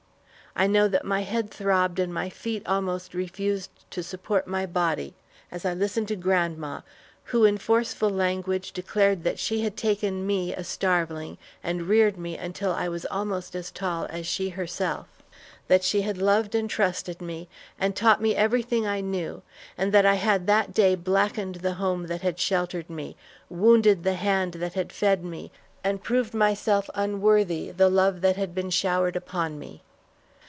[0.53, 5.13] I know that my head throbbed and my feet almost refused to support my body,
[5.49, 6.81] as I listened to grandma,
[7.23, 12.37] who in forceful language declared that she had taken me, a starveling, and reared me
[12.37, 15.07] until I was almost as tall as she herself;
[15.69, 17.47] that she had loved and trusted me,
[17.79, 19.43] and taught me everything I knew,
[19.77, 23.15] and that I had that day blackened the home that had sheltered me,
[23.49, 25.49] wounded the hand that had fed me,
[25.81, 29.81] and proved myself unworthy the love that had been showered upon me.